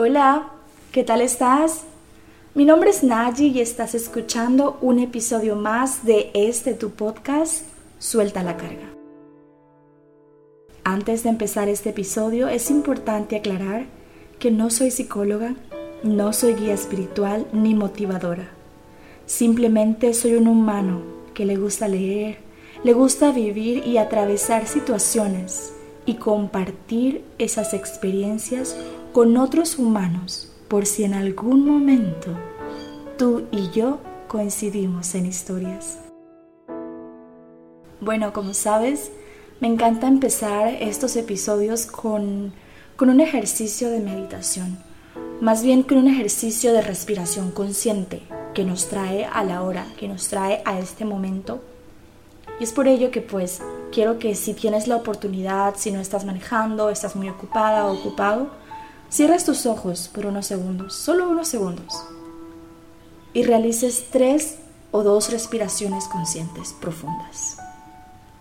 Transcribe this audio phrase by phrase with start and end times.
[0.00, 0.52] Hola,
[0.92, 1.82] ¿qué tal estás?
[2.54, 7.64] Mi nombre es Naji y estás escuchando un episodio más de este tu podcast,
[7.98, 8.94] Suelta la carga.
[10.84, 13.86] Antes de empezar este episodio es importante aclarar
[14.38, 15.56] que no soy psicóloga,
[16.04, 18.50] no soy guía espiritual ni motivadora.
[19.26, 21.02] Simplemente soy un humano
[21.34, 22.38] que le gusta leer,
[22.84, 25.72] le gusta vivir y atravesar situaciones
[26.06, 28.76] y compartir esas experiencias
[29.18, 32.38] con otros humanos por si en algún momento
[33.16, 33.98] tú y yo
[34.28, 35.98] coincidimos en historias.
[38.00, 39.10] Bueno, como sabes,
[39.58, 42.52] me encanta empezar estos episodios con,
[42.94, 44.78] con un ejercicio de meditación,
[45.40, 48.22] más bien con un ejercicio de respiración consciente
[48.54, 51.60] que nos trae a la hora, que nos trae a este momento.
[52.60, 56.24] Y es por ello que pues quiero que si tienes la oportunidad, si no estás
[56.24, 58.67] manejando, estás muy ocupada o ocupado,
[59.10, 61.94] Cierres tus ojos por unos segundos, solo unos segundos,
[63.32, 64.58] y realices tres
[64.90, 67.56] o dos respiraciones conscientes profundas.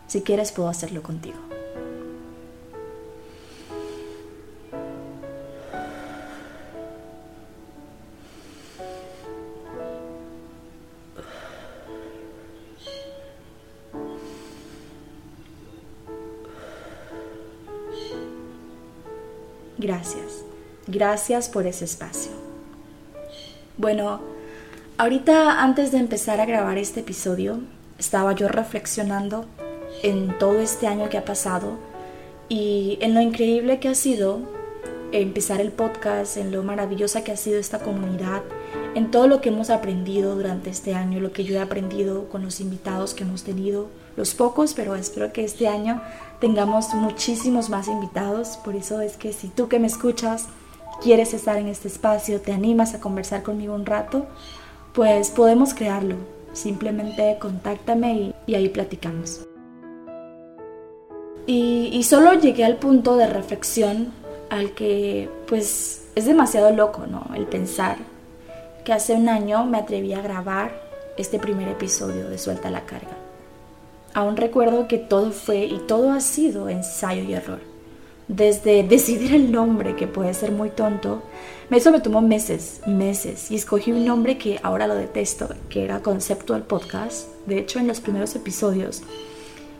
[0.07, 1.37] Si quieres, puedo hacerlo contigo.
[19.77, 20.46] Gracias.
[20.87, 22.31] Gracias por ese espacio.
[23.77, 24.21] Bueno,
[24.97, 27.59] ahorita antes de empezar a grabar este episodio,
[27.99, 29.45] estaba yo reflexionando
[30.01, 31.77] en todo este año que ha pasado
[32.47, 34.39] y en lo increíble que ha sido
[35.11, 38.43] empezar el podcast, en lo maravillosa que ha sido esta comunidad,
[38.95, 42.43] en todo lo que hemos aprendido durante este año, lo que yo he aprendido con
[42.43, 46.01] los invitados que hemos tenido, los pocos, pero espero que este año
[46.39, 48.57] tengamos muchísimos más invitados.
[48.63, 50.47] Por eso es que si tú que me escuchas
[51.01, 54.25] quieres estar en este espacio, te animas a conversar conmigo un rato,
[54.93, 56.15] pues podemos crearlo.
[56.53, 59.45] Simplemente contáctame y, ahí platicamos.
[61.45, 64.11] Y, solo llegué al punto de reflexión
[64.49, 67.27] al que pues es demasiado loco, ¿no?
[67.35, 67.97] El pensar
[68.85, 70.71] que hace un año me atreví a grabar
[71.17, 73.17] este primer episodio de Suelta la Carga.
[74.13, 77.76] Aún recuerdo que todo fue y todo ha sido ensayo y error
[78.27, 81.23] desde decidir el nombre, que puede ser muy tonto,
[81.69, 86.01] eso me tomó meses, meses, y escogí un nombre que ahora lo detesto, que era
[86.01, 87.27] Conceptual Podcast.
[87.45, 89.03] De hecho, en los primeros episodios,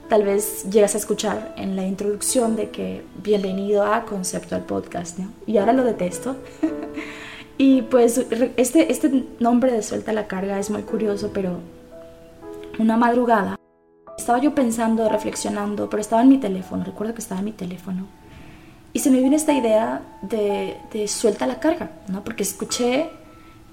[0.10, 5.32] tal vez llegas a escuchar en la introducción de que bienvenido a Conceptual Podcast, ¿no?
[5.46, 6.36] Y ahora lo detesto.
[7.58, 8.26] y pues
[8.58, 11.60] este, este nombre de Suelta la Carga es muy curioso, pero
[12.80, 13.56] una madrugada
[14.18, 18.08] estaba yo pensando, reflexionando, pero estaba en mi teléfono, recuerdo que estaba en mi teléfono
[18.98, 22.24] y se me vino esta idea de, suelta la carga, ¿no?
[22.24, 23.12] Porque escuché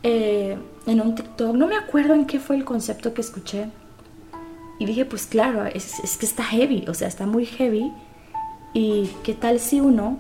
[0.02, 3.70] eh, en un TikTok, no me acuerdo en qué fue el concepto que escuché.
[4.78, 7.90] Y dije, pues claro, es, es que está heavy, o sea, está muy heavy.
[8.74, 10.18] ¿Y qué tal si uno,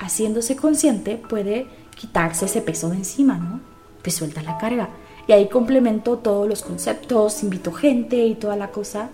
[0.00, 3.60] haciéndose consciente, puede quitarse ese peso de encima, ¿no?
[4.02, 4.88] Pues suelta la carga.
[5.28, 9.10] Y ahí complemento todos los conceptos, invito gente y toda la cosa.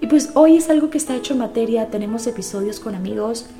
[0.00, 3.50] Y pues hoy es algo que está hecho en materia, tenemos episodios con amigos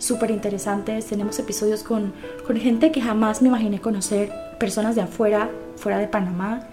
[0.00, 1.06] súper interesantes.
[1.06, 2.12] Tenemos episodios con,
[2.44, 6.66] con gente que jamás me imaginé conocer, personas de afuera, fuera de Panamá.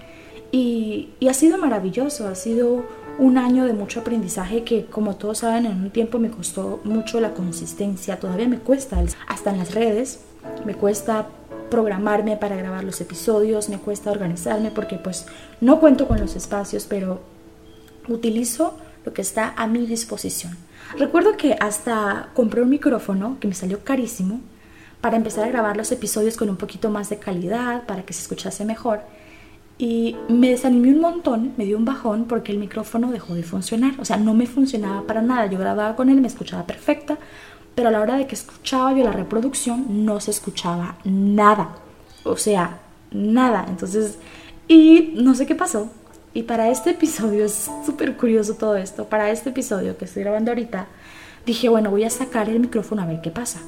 [0.52, 2.86] Y, y, ha sido maravilloso, ha sido
[3.20, 7.20] un año de mucho aprendizaje que como todos saben en un tiempo me costó mucho
[7.20, 10.22] la consistencia, todavía me cuesta, hasta en las redes,
[10.66, 11.28] me cuesta
[11.70, 15.26] programarme para grabar los episodios, me cuesta organizarme porque pues
[15.60, 17.20] no cuento con los espacios, pero
[18.08, 20.56] utilizo lo que está a mi disposición.
[20.96, 24.40] Recuerdo que hasta compré un micrófono que me salió carísimo
[25.02, 28.22] para empezar a grabar los episodios con un poquito más de calidad, para que se
[28.22, 29.02] escuchase mejor.
[29.78, 33.94] Y me desanimé un montón, me dio un bajón porque el micrófono dejó de funcionar.
[34.00, 35.46] O sea, no me funcionaba para nada.
[35.46, 37.18] Yo grababa con él, me escuchaba perfecta,
[37.76, 41.76] pero a la hora de que escuchaba yo la reproducción no se escuchaba nada.
[42.24, 42.80] O sea,
[43.12, 43.66] nada.
[43.70, 44.18] Entonces,
[44.68, 45.92] y no sé qué pasó.
[46.38, 50.52] Y para este episodio, es súper curioso todo esto, para este episodio que estoy grabando
[50.52, 50.86] ahorita,
[51.48, 53.60] dije, bueno, voy a sacar el micrófono a ver qué pasa.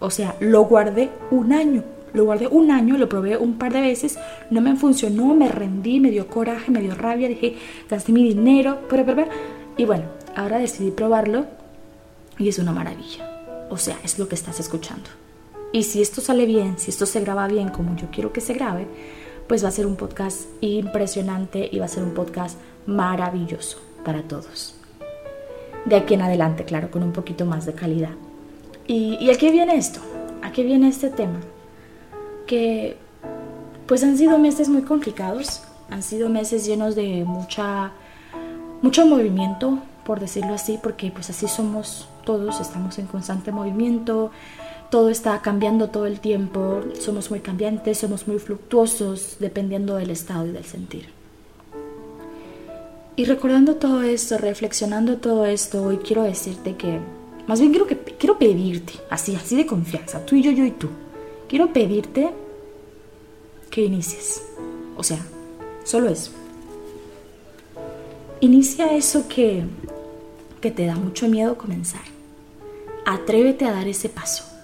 [0.00, 1.84] O sea, lo guardé un año,
[2.14, 4.18] lo guardé un año, lo probé un par de veces,
[4.50, 7.54] no me funcionó, me rendí, me dio coraje, me dio rabia, dije,
[7.88, 9.30] gasté mi dinero, pero, pero, pero.
[9.76, 11.46] Y bueno, ahora decidí probarlo
[12.38, 13.68] y es una maravilla.
[13.70, 15.10] O sea, es lo que estás escuchando.
[15.70, 18.54] Y si esto sale bien, si esto se graba bien como yo quiero que se
[18.54, 18.88] grabe,
[19.46, 24.22] pues va a ser un podcast impresionante y va a ser un podcast maravilloso para
[24.22, 24.74] todos.
[25.84, 28.10] De aquí en adelante, claro, con un poquito más de calidad.
[28.86, 30.00] ¿Y, a qué viene esto?
[30.42, 31.40] ¿A qué viene este tema?
[32.46, 32.96] que
[33.86, 37.92] pues han sido meses muy complicados, han sido meses llenos de mucha
[38.82, 44.30] mucho movimiento, por decirlo así, porque pues así somos todos, estamos en constante movimiento,
[44.90, 50.46] todo está cambiando todo el tiempo, somos muy cambiantes, somos muy fluctuosos, dependiendo del estado
[50.46, 51.08] y del sentir.
[53.16, 57.00] Y recordando todo esto, reflexionando todo esto, hoy quiero decirte que,
[57.46, 60.70] más bien quiero, que, quiero pedirte, así, así de confianza, tú y yo, yo y
[60.70, 60.88] tú,
[61.48, 62.30] quiero pedirte
[63.70, 64.42] que inicies.
[64.96, 65.18] O sea,
[65.84, 66.30] solo eso.
[68.40, 69.64] Inicia eso que,
[70.60, 72.02] que te da mucho miedo comenzar.
[73.06, 74.55] Atrévete a dar ese paso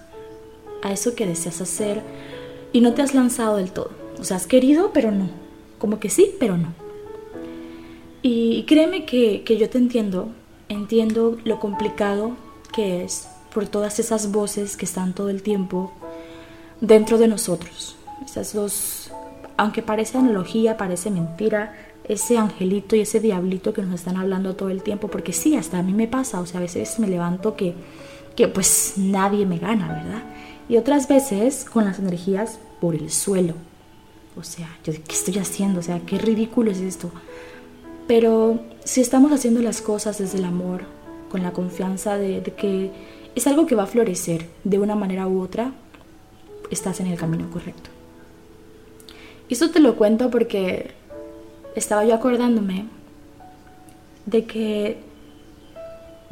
[0.83, 2.03] a eso que deseas hacer
[2.73, 3.91] y no te has lanzado del todo.
[4.19, 5.29] O sea, has querido, pero no.
[5.79, 6.73] Como que sí, pero no.
[8.21, 10.29] Y créeme que, yo te entiendo,
[10.69, 12.37] entiendo lo complicado
[12.73, 15.91] que es por todas esas voces que están todo el tiempo
[16.79, 17.95] dentro de nosotros.
[18.25, 19.11] Esas dos,
[19.57, 21.75] aunque parece analogía, parece mentira,
[22.05, 25.79] ese angelito y ese diablito que nos están hablando todo el tiempo, porque sí, hasta
[25.79, 27.73] a mí me pasa, o sea, a veces me levanto que,
[28.35, 30.32] que pues nadie me gana, ¿verdad?
[30.73, 33.53] Y otras veces con las energías por el suelo.
[34.35, 37.11] O sea, yo qué estoy haciendo, o sea, qué ridículo es esto.
[38.07, 40.81] Pero si estamos haciendo las cosas desde el amor,
[41.29, 42.89] con la confianza de, que
[43.35, 45.73] es algo que va a florecer de una manera u otra,
[46.71, 47.91] estás en el camino correcto.
[49.49, 50.89] Y esto te lo cuento porque
[51.75, 52.87] estaba yo acordándome
[54.25, 54.97] de que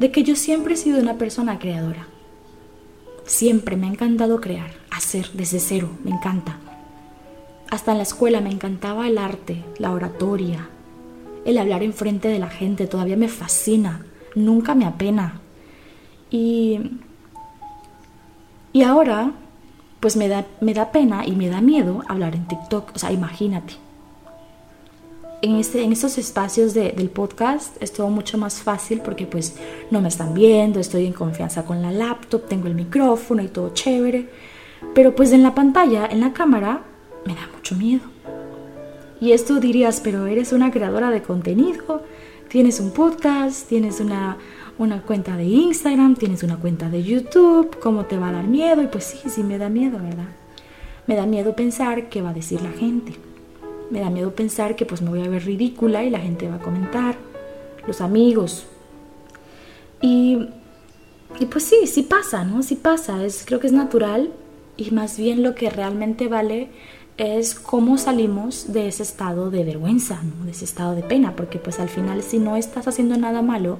[0.00, 2.08] de que yo siempre he sido una persona creadora.
[3.24, 6.58] Siempre me ha encantado crear, hacer desde cero, me encanta.
[7.70, 10.68] Hasta en la escuela me encantaba el arte, la oratoria,
[11.44, 14.04] el hablar en frente de la gente, todavía me fascina,
[14.34, 15.40] nunca me apena.
[16.30, 16.80] Y,
[18.72, 19.32] y ahora,
[20.00, 23.12] pues me da, me da pena y me da miedo hablar en TikTok, o sea,
[23.12, 23.74] imagínate
[25.42, 29.56] en, este, en estos espacios del podcast es todo mucho más fácil porque pues
[29.90, 33.74] no me están viendo, estoy en confianza con la laptop, tengo el micrófono y todo
[33.74, 34.28] chévere.
[34.94, 36.82] Pero pues en la pantalla, en la cámara,
[37.26, 38.04] me da mucho miedo.
[39.20, 42.04] Y esto dirías, pero eres una creadora de contenido,
[42.48, 44.38] tienes un podcast, tienes una,
[44.78, 48.80] una cuenta de Instagram, tienes una cuenta de YouTube, ¿cómo te va a dar miedo?
[48.82, 50.28] Y pues sí, sí me da miedo, ¿verdad?
[51.08, 53.31] Me da miedo pensar qué va a decir la gente
[53.92, 56.56] me da miedo pensar que pues me voy a ver ridícula y la gente va
[56.56, 57.16] a comentar,
[57.86, 58.64] los amigos.
[60.00, 60.48] Y,
[61.38, 62.62] y pues sí, sí pasa, ¿no?
[62.62, 64.32] Sí pasa, es, creo que es natural
[64.78, 66.70] y más bien lo que realmente vale
[67.18, 71.78] es cómo salimos de ese estado de vergüenza, de ese estado de pena, porque pues
[71.78, 73.76] al final si no estás haciendo nada malo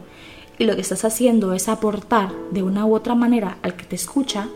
[0.58, 3.96] y lo que estás haciendo es aportar de una u otra manera al que te
[3.96, 4.50] escucha,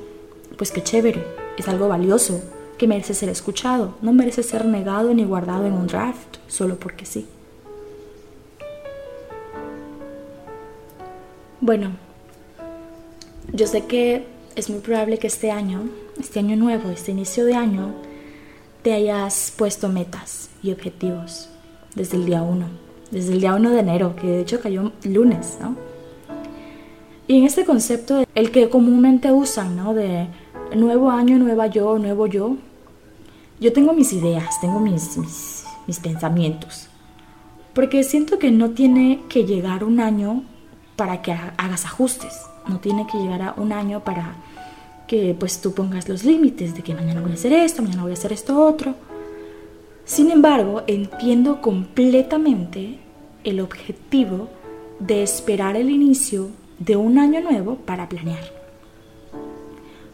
[0.58, 1.24] pues qué chévere,
[1.56, 2.42] es algo valioso,
[2.78, 7.06] que merece ser escuchado, no merece ser negado ni guardado en un draft solo porque
[7.06, 7.26] sí.
[11.60, 11.90] Bueno,
[13.52, 15.88] yo sé que es muy probable que este año,
[16.18, 17.94] este año nuevo, este inicio de año,
[18.82, 21.48] te hayas puesto metas y objetivos
[21.94, 22.66] desde el día 1,
[23.10, 25.76] desde el día 1 de enero, que de hecho cayó lunes, ¿no?
[27.26, 29.94] Y en este concepto, el que comúnmente usan, ¿no?
[29.94, 30.28] De
[30.74, 32.56] nuevo año, nueva yo, nuevo yo,
[33.60, 35.64] yo tengo mis ideas, tengo mis,
[36.02, 36.88] pensamientos.
[37.72, 40.42] Porque siento que no tiene que llegar un año
[40.96, 42.42] para que hagas ajustes.
[42.68, 44.34] No tiene que llegar a un año para
[45.06, 48.10] que pues tú pongas los límites de que mañana voy a hacer esto, mañana voy
[48.10, 48.94] a hacer esto otro.
[50.04, 52.98] Sin embargo, entiendo completamente
[53.44, 54.48] el objetivo
[54.98, 58.65] de esperar el inicio de un año nuevo para planear.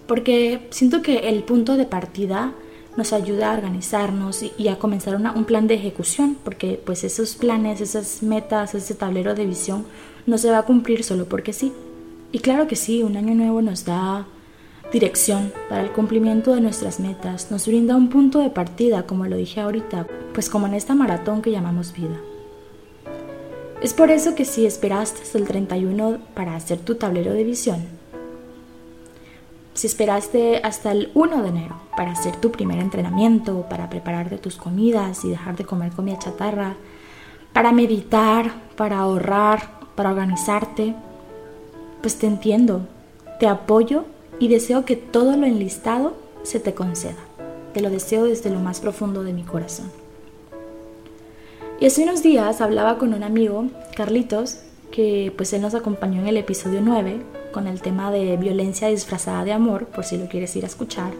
[0.07, 2.53] Porque siento que el punto de partida
[2.97, 7.81] nos ayuda a organizarnos y, a comenzar un plan de ejecución, porque pues esos planes,
[7.81, 9.87] esas metas, ese tablero de visión
[10.27, 11.73] no se va a cumplir solo porque sí.
[12.33, 14.27] Y claro que sí, un año nuevo nos da
[14.93, 19.37] dirección para el cumplimiento de nuestras metas, nos brinda un punto de partida, como lo
[19.37, 22.21] dije ahorita, pues como en esta maratón que llamamos vida.
[23.81, 27.83] Es por eso que si esperaste hasta el 31 para hacer tu tablero de visión,
[29.75, 34.57] si esperaste hasta el 1 de enero para hacer tu primer entrenamiento, para prepararte tus
[34.57, 36.77] comidas y dejar de comer comida chatarra,
[37.53, 40.95] para meditar, para ahorrar, para organizarte,
[42.01, 42.87] pues te entiendo,
[43.39, 44.05] te apoyo
[44.39, 47.19] y deseo que todo lo enlistado se te conceda.
[47.73, 49.91] Te lo deseo desde lo más profundo de mi corazón.
[51.81, 54.61] Y hace unos días hablaba con un amigo, Carlitos,
[54.91, 59.45] que pues él nos acompañó en el episodio 9 con el tema de violencia disfrazada
[59.45, 61.13] de amor, por si lo quieres ir a escuchar.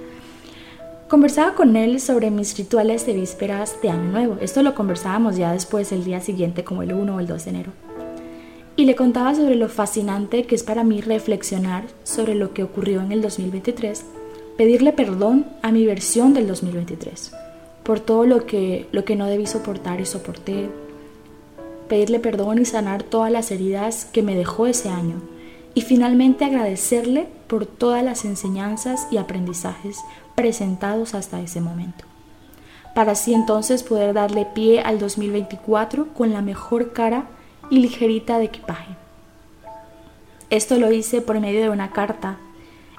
[1.09, 4.39] conversaba con él sobre mis rituales de vísperas de Año Nuevo.
[4.41, 7.51] Esto lo conversábamos ya después el día siguiente, como el 1 o el 2 de
[7.51, 7.73] enero.
[8.75, 13.03] Y le contaba sobre lo fascinante que es para mí reflexionar sobre lo que ocurrió
[13.03, 14.05] en el 2023,
[14.57, 17.33] pedirle perdón a mi versión del 2023
[17.83, 20.69] por todo lo que, lo que no debí soportar y soporté,
[21.89, 25.17] pedirle perdón y sanar todas las heridas que me dejó ese año
[25.75, 29.99] y finalmente agradecerle por todas las enseñanzas y aprendizajes
[30.35, 32.05] presentados hasta ese momento,
[32.95, 37.27] para así entonces poder darle pie al 2024 con la mejor cara
[37.71, 38.97] y ligerita de equipaje.
[40.51, 42.39] Esto lo hice por medio de una carta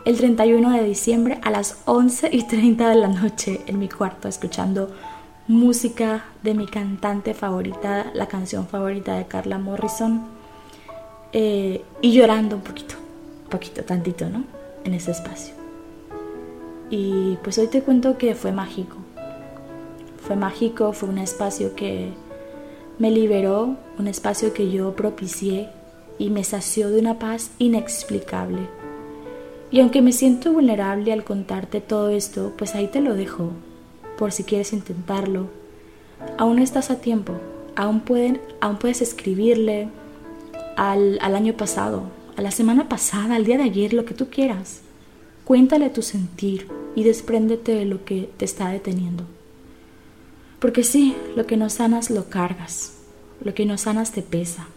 [0.05, 4.27] el 31 de diciembre a las 11 y 30 de la noche en mi cuarto
[4.27, 4.91] escuchando
[5.47, 10.42] música de mi cantante favorita, la canción favorita de Carla Morrison
[11.33, 12.95] eh, y llorando un poquito,
[13.49, 14.43] poquito, tantito, ¿no?
[14.83, 15.55] En ese espacio.
[16.89, 18.97] Y pues hoy te cuento que fue mágico.
[20.25, 22.11] Fue mágico, fue un espacio que
[22.99, 25.69] me liberó, un espacio que yo propicié
[26.19, 28.67] y me sació de una paz inexplicable.
[29.71, 33.49] Y aunque me siento vulnerable al contarte todo esto, pues ahí te lo dejo,
[34.19, 35.47] por si quieres intentarlo.
[36.37, 37.33] Aún estás a tiempo,
[37.75, 39.89] aún, pueden, aún puedes escribirle
[40.77, 42.03] al, al año pasado,
[42.35, 44.81] a la semana pasada, al día de ayer, lo que tú quieras.
[45.45, 49.25] Cuéntale tu sentir y despréndete de lo que te está deteniendo.
[50.59, 52.93] Porque sí, lo que no sanas lo cargas,
[53.43, 54.67] lo que no sanas te pesa,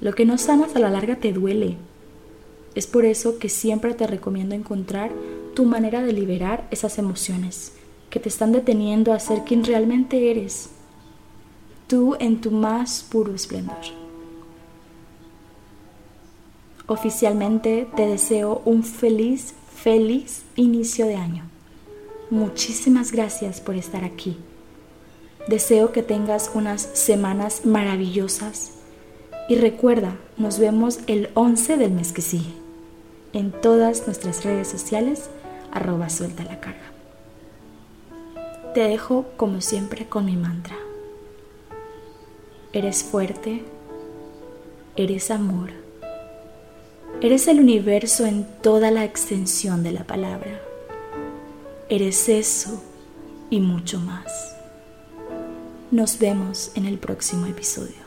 [0.00, 1.76] lo que no sanas a la larga te duele.
[2.74, 5.10] Es por eso que siempre te recomiendo encontrar
[5.54, 7.74] tu manera de liberar esas emociones
[8.08, 10.70] que te están deteniendo a ser quien realmente eres,
[11.86, 14.01] tú en tu más puro esplendor.
[16.92, 21.44] Oficialmente te deseo un feliz feliz inicio de año.
[22.28, 24.36] Muchísimas gracias por estar aquí.
[25.48, 28.72] Deseo que tengas unas semanas maravillosas
[29.48, 32.52] y recuerda, nos vemos el 11 del mes que sigue
[33.32, 35.30] en todas nuestras redes sociales
[35.70, 36.92] arroba suelta la carga.
[38.74, 40.76] Te dejo como siempre con mi mantra.
[42.74, 43.64] Eres fuerte,
[44.94, 45.81] eres amor
[47.22, 50.60] Eres el universo en toda la extensión de la palabra.
[51.88, 52.82] Eres eso
[53.48, 54.56] y mucho más.
[55.92, 58.01] Nos vemos en el próximo episodio.